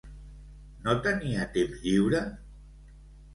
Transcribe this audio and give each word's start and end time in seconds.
No 0.87 0.95
tenia 1.07 1.45
temps 1.59 1.85
lliure? 1.85 2.23